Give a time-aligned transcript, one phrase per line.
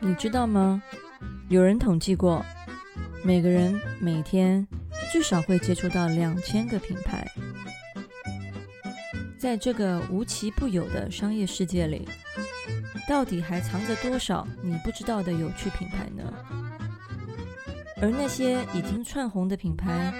[0.00, 0.80] 你知道吗？
[1.48, 2.44] 有人统计过，
[3.24, 4.66] 每个人每天
[5.12, 7.26] 至少会接触到两千个品牌。
[9.36, 12.08] 在这个无奇不有的商业世界里，
[13.08, 16.22] 到底还藏着多少你不知道的有趣品牌呢？
[18.02, 20.12] 而那些已经窜红的品牌，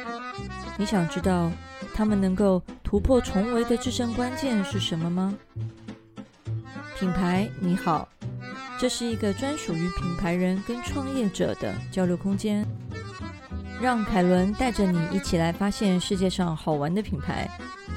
[0.78, 1.50] 你想知道
[1.92, 5.34] 他们能够突破重围的制胜关键是什么吗？
[6.98, 8.09] 品牌你好，
[8.78, 12.64] 这是一个专属于品牌人跟创业者的交流空间，
[13.82, 17.48] 让凯伦带着你一起来发现世界上好玩的品牌。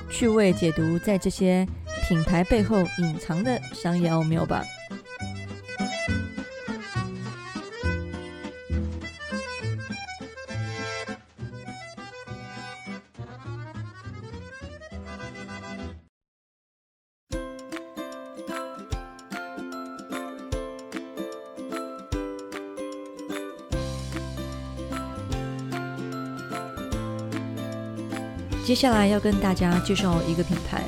[0.10, 1.68] 趣味解读，在这些
[2.08, 4.64] 品牌背后隐藏的商业奥妙吧。
[28.68, 30.84] 接下来要跟大家介绍一个品牌，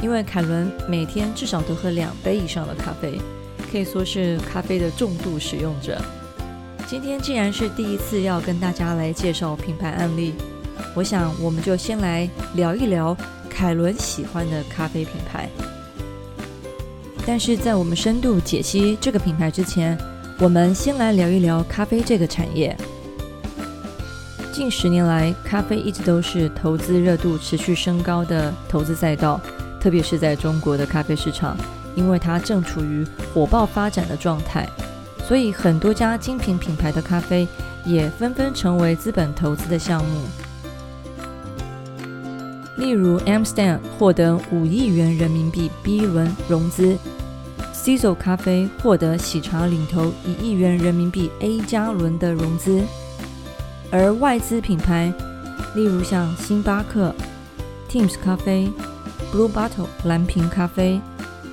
[0.00, 3.20] 因为凯伦每天至少都喝两杯以上的咖啡，
[3.68, 6.00] 可以说是咖啡的重度使用者。
[6.86, 10.34] 今天既然是第一次要跟大家来介绍品牌案例，
[10.94, 13.16] 我想我们就先来聊一聊
[13.50, 15.48] 凯伦喜欢的咖啡品牌。
[17.26, 19.98] 但是在我们深度解析这个品牌之前，
[20.38, 22.76] 我们先来聊一聊咖啡这个产业。
[24.54, 29.40] 近十年来，咖啡一直都是投资热度持续升高的投资赛道，
[29.80, 31.56] 特别是在中国的咖啡市场，
[31.96, 34.64] 因为它正处于火爆发展的状态，
[35.26, 37.48] 所以很多家精品品牌的咖啡
[37.84, 40.20] 也纷纷成为资本投资的项目。
[42.76, 46.96] 例如，Amstel 获得五亿元人民币 B 轮融资
[47.72, 52.80] c i s o 咖啡获得喜茶领投一亿元人民币 A 加轮的融资。
[53.96, 55.12] 而外资品牌，
[55.76, 57.14] 例如像星巴克、
[57.88, 58.68] Teams 咖啡、
[59.32, 61.00] Blue Bottle 蓝瓶咖啡、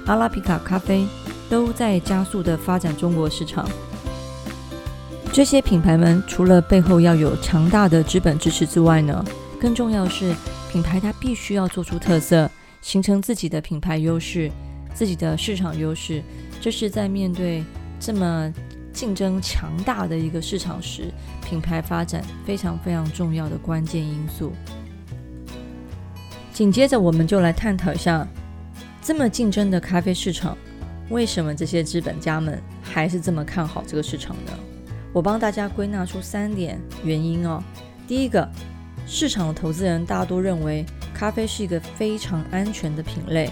[0.08, 1.06] 阿拉比卡咖啡，
[1.52, 3.70] 都在加速的发展中国市场。
[5.32, 9.24] 这些品牌们除了背后要有强大的资本支持之外呢，
[9.60, 10.34] 更重要是
[10.72, 12.50] 品牌它必须要做出特色，
[12.82, 14.50] 形成自己的品牌优势、
[14.96, 16.24] 自己的市场优势。
[16.60, 17.64] 这是在面对
[18.00, 18.52] 这么。
[18.94, 21.12] 竞争强大的一个市场时，
[21.44, 24.52] 品牌发展非常非常重要的关键因素。
[26.54, 28.28] 紧接着，我们就来探讨一下，
[29.02, 30.58] 这么竞争的咖啡市场，
[31.10, 34.52] 为什么这些资本家们还是这么看好这个市场呢？
[35.14, 37.64] 我帮大家归纳出三点原因哦。
[38.08, 38.48] 第一个，
[39.08, 43.50] 市场的投资人大多认为咖啡是一个非常安全的品类，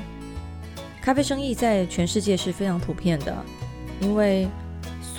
[1.01, 3.35] 咖啡生意在全世界是非常普遍的，
[4.01, 4.47] 因为。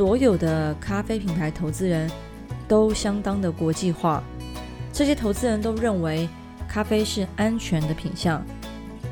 [0.00, 2.10] 所有的咖啡品牌投资人
[2.66, 4.22] 都相当的国际化，
[4.94, 6.26] 这些投资人都认为
[6.66, 8.42] 咖啡是安全的品相，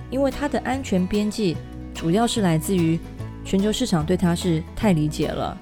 [0.08, 1.58] 因为它的安全边际
[1.94, 2.98] 主要是来自于
[3.44, 5.54] 全球市场对它是太理解了，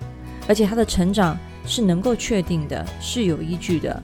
[0.47, 4.01] 而且它的成长是能够确定的，是有依据的。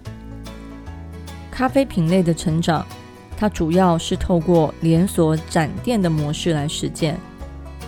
[1.53, 2.85] 咖啡品类的成长，
[3.37, 7.17] 它主要是透过连锁展店的模式来实现，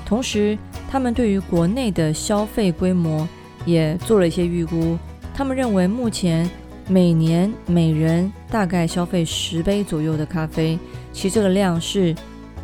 [0.06, 0.56] 同时。
[0.94, 3.28] 他们对于国内的消费规模
[3.66, 4.96] 也做了一些预估。
[5.34, 6.48] 他们认为，目前
[6.86, 10.78] 每年每人大概消费十杯左右的咖啡，
[11.12, 12.14] 其实这个量是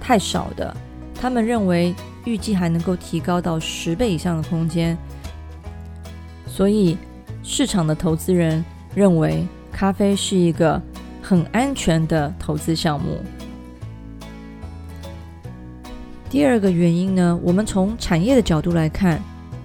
[0.01, 0.73] 太少的。
[1.13, 1.93] 他们认为，
[2.25, 4.97] 预计还能够提高到十倍以上的空间。
[6.47, 6.97] 所以，
[7.43, 8.65] 市场的投资人
[8.95, 10.81] 认为，咖啡是一个
[11.21, 13.19] 很安全的投资项目。
[16.31, 19.21] 第二个原因呢，我们从产业的角度来看，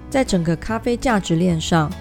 [0.09, 1.91] 在整个咖啡价值链上，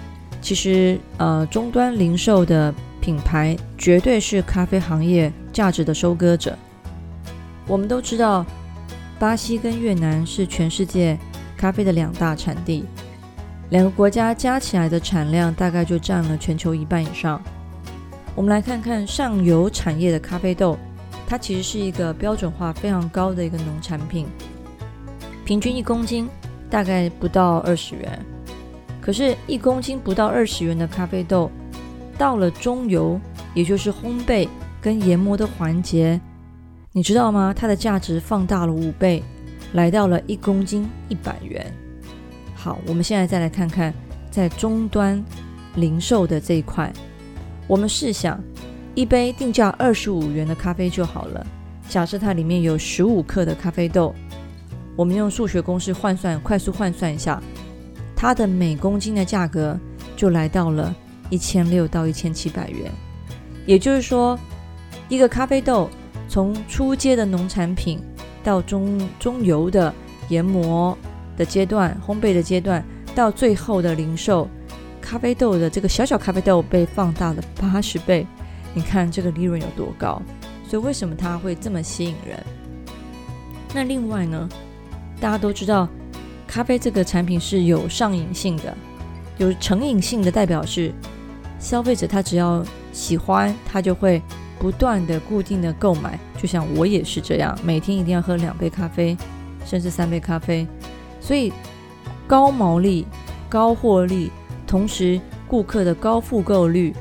[0.41, 6.57] 其实呃终端零售的品牌绝对是咖啡行业价值的收割者。
[7.67, 8.43] 我们都知道，
[9.19, 11.15] 巴西跟越南是全世界
[11.55, 12.85] 咖啡的两大产地，
[13.69, 17.39] 两个国家加起来的产量大概就占了全球一半以上。
[18.33, 20.75] 我们来看看上游产业的咖啡豆，
[21.27, 24.25] 它其实是一个标准化非常高的一个农产品。
[25.45, 26.27] 平均一公斤
[26.71, 28.19] 大概不到二十元，
[28.99, 31.51] 可是，一公斤不到二十元的咖啡豆，
[32.17, 33.21] 到了中游，
[33.53, 34.49] 也就是烘焙
[34.81, 36.19] 跟研磨的环节，
[36.91, 37.53] 你知道吗？
[37.55, 39.21] 它的价值放大了五倍，
[39.73, 41.71] 来到了一公斤一百元。
[42.55, 43.93] 好，我们现在再来看看
[44.31, 45.23] 在终端
[45.75, 46.91] 零售的这一块。
[47.67, 48.43] 我们试想，
[48.95, 51.45] 一杯定价二十五元的咖啡就好了。
[51.87, 54.15] 假设它里面有十五克的咖啡豆，
[54.95, 57.41] 我们用数学公式换算，快速换算一下，
[58.15, 59.77] 它的每公斤的价格
[60.15, 60.95] 就来到了
[61.29, 62.91] 一千六到一千七百元。
[63.65, 64.39] 也就是说，
[65.09, 65.89] 一个咖啡豆
[66.29, 67.99] 从初阶的农产品
[68.43, 69.93] 到中中游的
[70.29, 70.97] 研磨
[71.35, 72.83] 的阶段、烘焙的阶段，
[73.13, 74.47] 到最后的零售，
[75.01, 78.25] 咖啡豆的这个小小咖啡豆被放大了八十倍。
[78.73, 80.21] 你看这个利润有多高？
[80.67, 82.41] 所以为什么它会这么吸引人？
[83.73, 84.47] 那另外呢，
[85.19, 85.87] 大家都知道，
[86.47, 88.75] 咖啡这个产品是有上瘾性的，
[89.37, 90.93] 有成瘾性的代表是
[91.59, 94.21] 消费者他只要喜欢，他就会
[94.59, 96.19] 不断的固定的购买。
[96.37, 99.17] 就像我也是这样，每天一定要喝两杯咖啡，
[99.65, 100.67] 甚至三杯咖啡。
[101.19, 101.51] 所以
[102.27, 103.07] 高毛利、
[103.49, 104.29] 高获利，
[104.67, 106.93] 同时顾客的高复购率，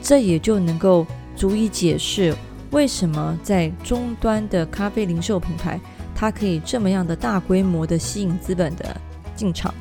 [0.00, 2.34] 这也就能够足以解释。
[2.70, 5.78] 为什么在终端的咖啡零售品牌，
[6.16, 8.98] 它可以这么样的大规模的吸引资本的
[9.34, 9.72] 进场？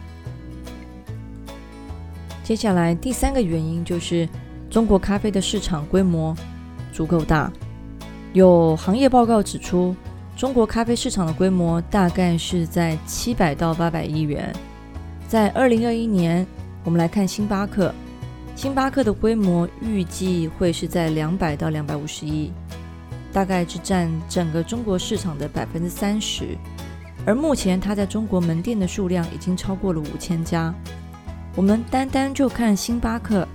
[2.43, 4.27] 接下来第三个原因就是
[4.69, 6.35] 中国咖啡的市场规模
[6.91, 7.51] 足够大。
[8.33, 9.95] 有行业报告指出，
[10.35, 14.53] 中国咖啡市场的规模大概是在七百到八百亿元。
[15.27, 16.45] 在二零二一年，
[16.83, 17.93] 我们来看星巴克。
[18.55, 22.51] 星巴克的规模预计会是在两百到两百五十亿，
[23.35, 26.57] 大概只占整个中国市场的百分之三十。
[27.25, 30.73] 而目前它在中国门店的数量已经超过了五千家。
[31.53, 33.45] 我们单单就看星巴克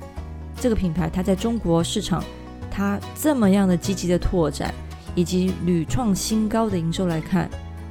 [0.60, 2.22] 这个品牌，它在中国市场
[2.70, 4.74] 它这么样的积极的拓展，
[5.14, 7.48] 以及屡创新高的营收来看，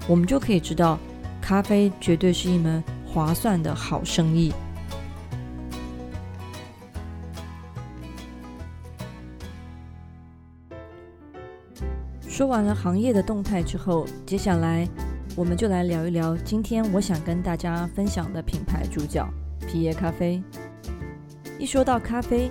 [0.08, 1.00] 我们就可以知道，
[1.42, 4.54] 咖啡绝对是一门划算的好生意。
[12.40, 14.88] 说完了行业的动态之后，接下来
[15.36, 19.28] 我们就来聊一聊今天我想跟大家分享的品牌主角
[19.68, 20.42] 皮耶咖啡。
[21.60, 22.50] 一说到咖啡，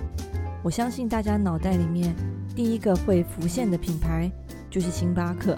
[0.61, 2.15] 我相信大家脑袋里面
[2.55, 4.31] 第一个会浮现的品牌
[4.69, 5.57] 就是星巴克。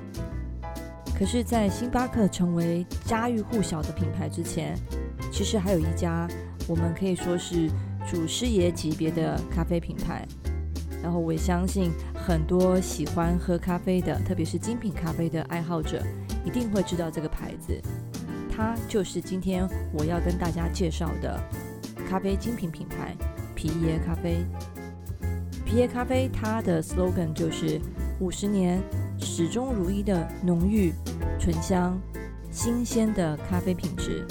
[1.14, 4.78] 可是，在星巴克成为家喻户晓的品牌之前，
[5.30, 6.26] 其实还有一家
[6.70, 7.70] 我们可以说是
[8.10, 10.26] 祖师爷级别的咖啡品牌。
[11.02, 16.04] 然后我也相信很多喜欢喝咖啡的，特别是精品咖啡的爱好者，
[16.46, 17.82] 一定会知道这个牌子。
[18.50, 21.42] 它就是今天我要跟大家介绍的
[22.08, 23.16] 咖啡精品品牌
[23.56, 24.46] 皮耶咖啡。
[25.66, 27.80] 皮耶咖啡它的 slogan 就是
[28.20, 28.82] 五十年
[29.18, 30.94] 始终如一的浓郁、
[31.40, 32.00] 醇香、
[32.52, 34.28] 新鲜的咖啡品质。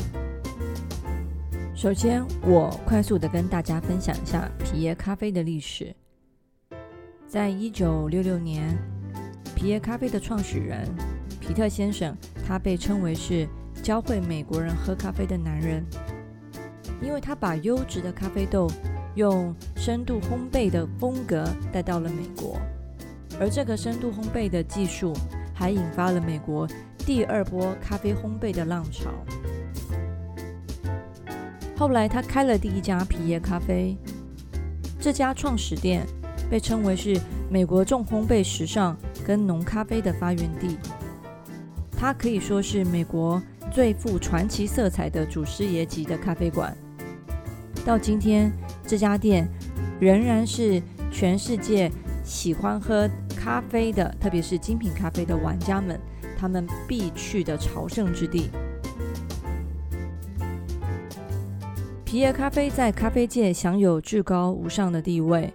[1.74, 5.96] 首先，我快速的跟大家分享一下皮耶咖啡的历史。
[7.30, 8.76] 在一九六六年，
[9.54, 10.84] 皮耶咖啡的创始人
[11.38, 12.12] 皮特先生，
[12.44, 13.46] 他被称为是
[13.84, 15.86] 教会美国人喝咖啡的男人，
[17.00, 18.68] 因为他把优质的咖啡豆
[19.14, 22.58] 用深度烘焙的风格带到了美国，
[23.38, 25.14] 而这个深度烘焙的技术
[25.54, 26.66] 还引发了美国
[26.98, 29.08] 第二波咖啡烘焙的浪潮。
[31.76, 33.96] 后来，他开了第一家皮耶咖啡，
[34.98, 36.04] 这家创始店。
[36.50, 37.16] 被称为是
[37.48, 40.76] 美国重烘焙时尚跟浓咖啡的发源地，
[41.96, 43.40] 它可以说是美国
[43.72, 46.76] 最富传奇色彩的祖师爷级的咖啡馆。
[47.86, 48.52] 到今天，
[48.84, 49.48] 这家店
[50.00, 51.90] 仍然是全世界
[52.24, 55.98] 喜欢喝咖啡的，特别是精品咖啡的玩家们，
[56.36, 58.50] 他们必去的朝圣之地。
[62.04, 65.54] 皮耶咖啡在咖啡界享有至高无上的地位。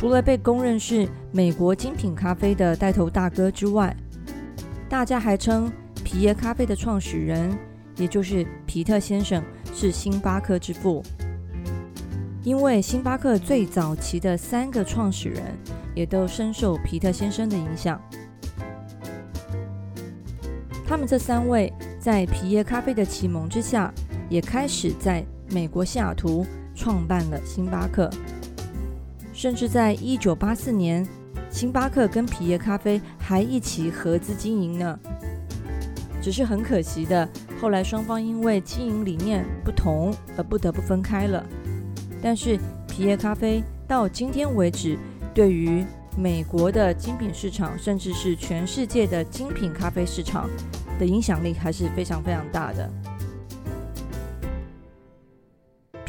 [0.00, 3.94] 除了被公认是美国精品咖啡的带头大哥之外，
[4.88, 5.70] 大家还称
[6.02, 7.54] 皮耶咖啡的创始人，
[7.98, 11.02] 也就是皮特先生，是星巴克之父。
[12.42, 15.42] 因为星巴克最早期的三个创始人
[15.94, 18.00] 也都深受皮特先生的影响。
[20.88, 23.92] 他们这三位在皮耶咖啡的启蒙之下，
[24.30, 28.08] 也开始在美国西雅图创办了星巴克。
[29.40, 31.02] 甚至在一九八四年，
[31.50, 34.98] 星巴克跟皮耶咖啡还一起合资经营呢。
[36.20, 37.26] 只是很可惜的，
[37.58, 41.42] 后来双方因为经营理念不同而不得不分开了。
[42.20, 44.98] 但是皮耶咖啡到今天为止，
[45.32, 45.86] 对于
[46.18, 50.50] 美国的精品市场，甚至是全世界的精品咖啡市场
[50.98, 52.90] 的影响力还是非常非常大的。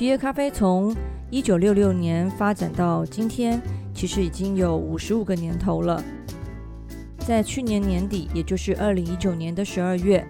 [0.02, 0.96] 皮耶咖啡从
[1.30, 3.62] 一九六六年发展到今天，
[3.94, 6.04] 其实已经有五十五个年头了。
[7.20, 10.26] 在去年年底，也就是二零一九年的十二月，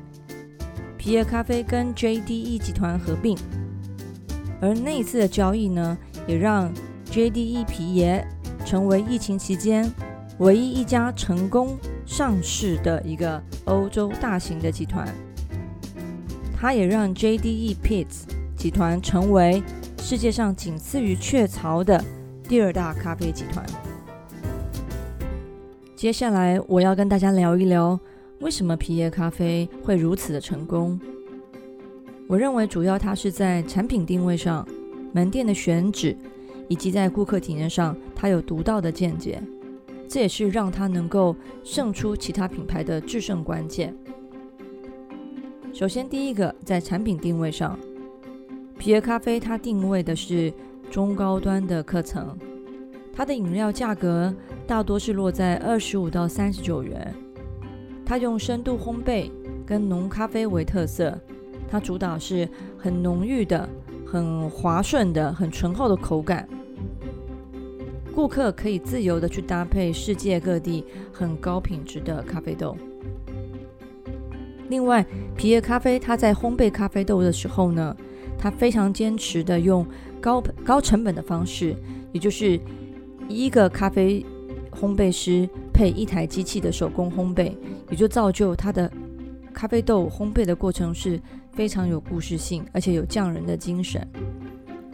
[0.97, 3.37] 皮耶咖啡跟 JDE 集团合并，
[4.59, 5.97] 而那一次的交易呢，
[6.27, 6.69] 也让
[7.09, 8.27] JDE 皮耶
[8.65, 9.89] 成为疫情期间
[10.39, 15.07] 唯一一家成功上市的一个欧洲大型的集团。
[16.59, 18.23] 它也让 JDE Peet's
[18.61, 19.59] 集团成为
[19.97, 21.99] 世界上仅次于雀巢的
[22.43, 23.65] 第二大咖啡集团。
[25.95, 27.99] 接下来我要跟大家聊一聊，
[28.39, 30.99] 为什么皮耶咖啡会如此的成功。
[32.27, 34.63] 我认为主要它是在产品定位上、
[35.11, 36.15] 门店的选址，
[36.67, 39.41] 以及在顾客体验上，它有独到的见解。
[40.07, 43.91] 这也是让它能够胜出其他品牌的制胜关键。
[45.73, 47.75] 首先，第一个在产品定位上，
[48.81, 50.51] 皮耶咖啡它定位的是
[50.89, 52.35] 中高端的课程。
[53.13, 54.33] 它的饮料价格
[54.65, 57.13] 大多是落在二十五到三十九元。
[58.03, 59.29] 它用深度烘焙
[59.67, 61.15] 跟浓咖啡为特色，
[61.69, 63.69] 它主打是很浓郁的、
[64.03, 66.49] 很滑顺的、很醇厚的口感。
[68.15, 70.83] 顾客可以自由的去搭配世界各地
[71.13, 72.75] 很高品质的咖啡豆。
[74.69, 75.05] 另外，
[75.37, 77.95] 皮耶咖啡它在烘焙咖啡豆的时候呢，
[78.41, 79.85] 他非常坚持的用
[80.19, 81.73] 高高成本的方式，
[82.11, 82.59] 也就是。
[83.29, 84.25] 一个咖啡
[84.71, 87.55] 烘焙师配一台机器的手工烘焙，
[87.89, 88.91] 也就造就他的
[89.53, 91.17] 咖啡豆烘焙的过程是
[91.53, 94.05] 非常有故事性，而且有匠人的精神。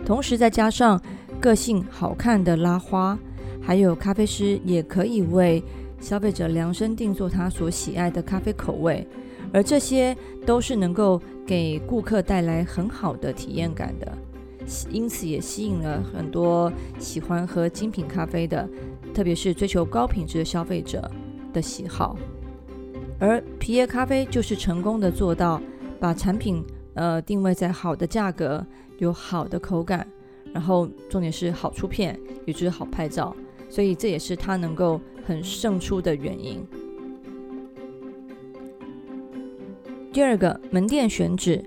[0.05, 1.01] 同时再加上
[1.41, 3.17] 个性好看的拉花，
[3.59, 5.63] 还有咖啡师也可以为
[5.99, 9.07] 消费者量身定做他所喜爱的咖啡口味，
[9.53, 14.17] 而这些都是能够给顾客带来很好的体验感的。
[14.89, 18.67] 因此也吸引了很多喜欢喝精品咖啡的，
[19.13, 21.09] 特别是追求高品质的消费者
[21.53, 22.17] 的喜好。
[23.17, 25.61] 而皮耶咖啡就是成功的做到
[25.99, 26.61] 把产品
[26.95, 28.65] 呃定位在好的价格、
[28.97, 30.05] 有好的口感，
[30.53, 33.33] 然后重点是好出片，也就是好拍照，
[33.69, 36.61] 所以这也是它能够很胜出的原因。
[40.17, 41.63] 第二个门店选址。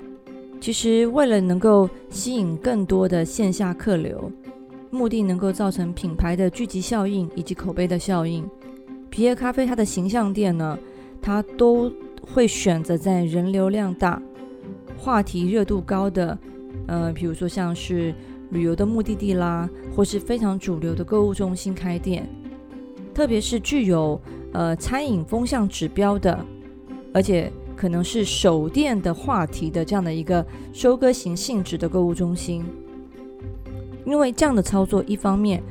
[0.61, 4.28] 其实，为了能够吸引更多的线下客流，
[4.90, 8.45] 目的能够造成品牌的聚集效应以及口碑的效应，
[9.09, 10.76] 皮耶咖啡它的形象店呢，
[11.23, 14.21] 它都会选择在人流量大、
[14.99, 16.37] 话题热度高的，
[16.88, 18.12] 呃，比如说像是
[18.50, 22.28] 旅游的目的地啦，或是非常主流的购物中心开店，
[23.14, 24.21] 特别是具有
[24.52, 26.45] 呃餐饮风向指标的，
[27.14, 27.49] 而且。
[27.81, 32.63] 可能是手电的话题的这样的一个收割型性质的购物中心，
[34.05, 35.63] 因为这样的操作，一方面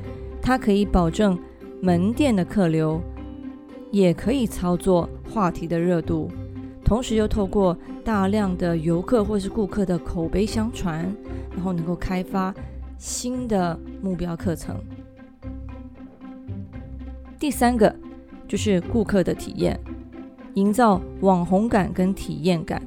[0.42, 1.38] 它可以保证
[1.84, 3.00] 门店的客流，
[3.92, 6.32] 也可以操作话题的热度，
[6.84, 11.16] 同时又透过大量的游客或是顾客的口碑相传，
[11.51, 12.51] 然后能够开发
[12.98, 14.75] 新的目标课程。
[17.38, 17.96] 第三个
[18.48, 19.80] 就是顾客的体验。
[20.60, 22.82] 营造网红感跟体验感，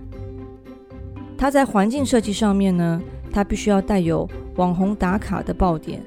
[1.39, 3.01] 它在环境设计上面呢，
[3.33, 6.03] 它必须要带有网红打卡的爆点，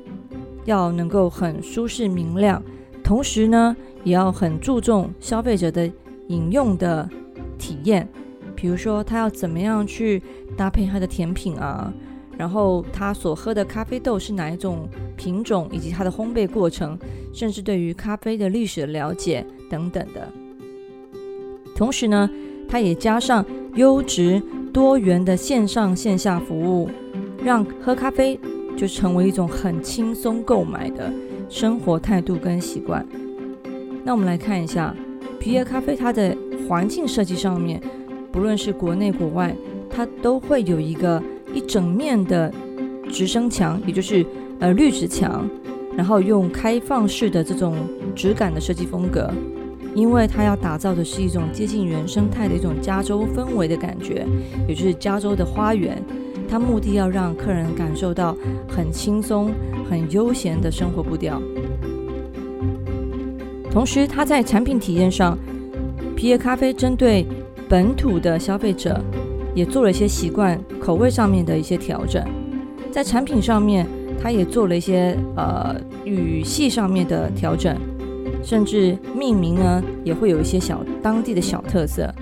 [0.65, 2.61] 要能够很舒适明亮，
[3.03, 5.91] 同时呢，也要很注重消费者的
[6.27, 7.09] 饮用的
[7.57, 8.07] 体验，
[8.55, 10.21] 比如说他要怎么样去
[10.55, 11.91] 搭配他的甜品啊，
[12.37, 16.95] 然后他所喝的咖啡豆是哪一种品种，以及它的烘焙过程，
[17.33, 20.31] 甚至对于咖啡的历史的了解等等的。
[21.75, 22.27] 同时呢，
[22.69, 24.41] 它也加上优质
[24.73, 26.89] 多元的线上线下服务，
[27.43, 28.39] 让喝咖啡
[28.77, 31.11] 就成为一种很轻松购买的
[31.49, 33.05] 生活态度跟习惯。
[34.05, 34.95] 那我们来看一下
[35.37, 36.35] 皮耶咖啡它的
[36.67, 37.81] 环境设计上面，
[38.31, 39.53] 不论是国内国外，
[39.89, 41.21] 它都会有一个
[41.53, 42.51] 一整面的
[43.09, 44.25] 直升墙，也就是
[44.59, 45.45] 呃绿植墙，
[45.97, 47.75] 然后用开放式的这种
[48.15, 49.29] 质感的设计风格。
[49.95, 54.27] 因为它要打造的是一种接近原生态的一种加州氛围的感觉，
[54.67, 56.03] 也就是加州的花园。
[56.47, 58.37] 它目的要让客人感受到
[58.67, 59.51] 很轻松、
[59.89, 61.41] 很悠闲的生活步调。
[63.71, 65.37] 同时，它在产品体验上，
[66.15, 67.25] 皮耶咖啡针对
[67.67, 69.01] 本土的消费者
[69.55, 72.23] 也做了一些习惯口味上面的一些调整。
[72.91, 73.87] 在产品上面，
[74.21, 75.75] 它也做了一些呃
[76.05, 77.75] 语系上面的调整。
[78.45, 82.13] 甚至命名呢，也会有一些小当地的小特色。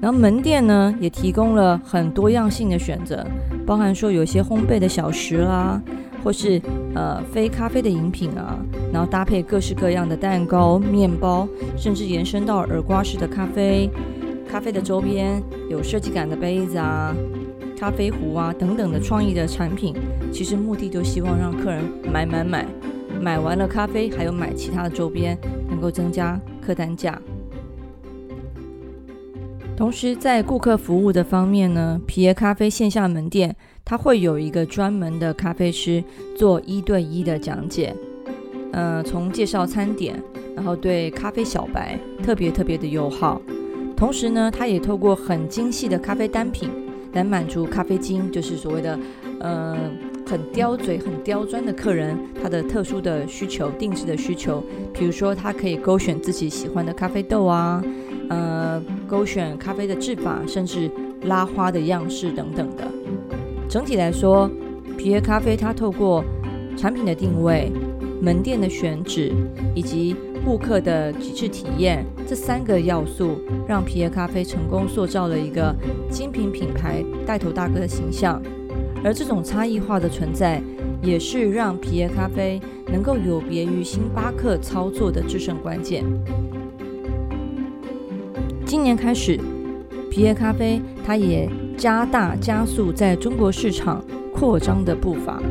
[0.00, 3.26] 然后门店呢也提供了很多样性的选择，
[3.66, 5.82] 包含说有些烘焙的小食啦，
[6.24, 6.62] 或是
[6.94, 8.56] 呃非咖啡的饮品啊，
[8.92, 13.90] 然后搭配各式各样的蛋糕、面包，甚至延伸到耳刮式的咖啡、
[14.48, 17.14] 咖啡的周边，有设计感的杯子啊、
[17.78, 19.94] 咖啡壶啊等等的创意的产品，
[20.32, 22.66] 其实目的就希望让客人买买买，
[23.20, 25.36] 买完了咖啡还有买其他的周边，
[25.68, 27.20] 能够增加客单价。
[29.76, 36.02] 同时，在顾客服务的方面呢，皮耶咖啡线下门店它会有一个专门的咖啡师
[36.36, 37.94] 做一对一的讲解，
[38.72, 40.22] 呃，从介绍餐点，
[40.54, 43.40] 然后对咖啡小白特别特别的友好。
[43.96, 46.70] 同时呢，他也透过很精细的咖啡单品
[47.12, 48.98] 来满足咖啡精，就是所谓的
[49.40, 49.78] 呃
[50.30, 54.62] 很刁嘴、很刁钻的客人他的特殊的需求、定制的需求。
[54.92, 57.82] 比如说，他可以勾选自己喜欢的咖啡豆啊。
[58.28, 60.88] 呃，勾选咖啡的制法，甚至
[61.22, 62.84] 拉花的样式等等的。
[63.68, 64.48] 整体来说，
[64.96, 66.22] 皮耶咖啡它透过
[66.76, 67.72] 产品的定位、
[68.22, 69.32] 门店的选址
[69.74, 75.74] 以及顾客的极致体验这三个要素，让皮耶咖啡成功塑造了一个
[76.08, 78.40] 精品品牌带头大哥的形象。
[79.02, 80.62] 而这种差异化的存在，
[81.02, 82.60] 也是让皮耶咖啡
[82.92, 86.04] 能够有别于星巴克操作的制胜关键。
[88.66, 89.40] 今年开始，
[90.10, 95.42] 皮耶咖啡它也加大加速在中国市场扩张的步伐。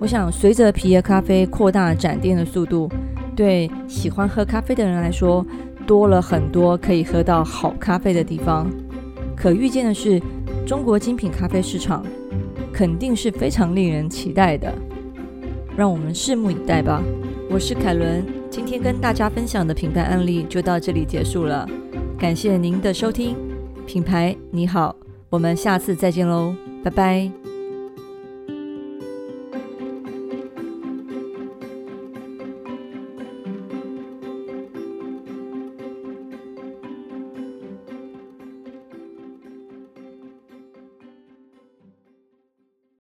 [0.00, 2.90] 我想，随着皮耶咖啡扩大展店的速度，
[3.34, 5.46] 对喜欢喝咖啡的人来说，
[5.86, 8.70] 多了很多可以喝到好咖啡的地方。
[9.34, 10.20] 可预见的是，
[10.66, 12.04] 中国精品咖啡市场
[12.74, 14.74] 肯定是非常令人期待的。
[15.76, 17.00] 让我们拭目以待吧。
[17.48, 21.68] 我是凯伦，今天跟大家分享的品牌案例就到这里结束了。
[22.18, 23.36] 感谢您的收听，
[23.86, 24.94] 品牌你好，
[25.30, 27.43] 我们下次再见喽，拜拜。